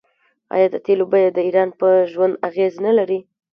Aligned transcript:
آیا 0.55 0.67
د 0.71 0.75
تیلو 0.85 1.05
بیه 1.11 1.29
د 1.33 1.39
ایران 1.47 1.69
په 1.79 1.87
ژوند 2.11 2.33
اغیز 2.47 2.73
نلري؟ 2.85 3.19